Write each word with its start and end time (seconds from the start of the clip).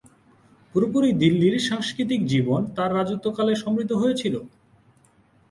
পুরোপুরি 0.75 1.09
দিল্লির 1.21 1.55
সাংস্কৃতিক 1.67 2.21
জীবন 2.25 2.61
তাঁর 2.75 2.91
রাজত্বকালে 2.97 3.53
সমৃদ্ধ 3.55 3.91
হয়েছিল। 3.93 4.35